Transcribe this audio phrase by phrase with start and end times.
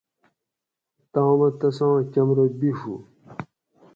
[1.11, 2.95] تامہ تساۤں کمرہ بیڛو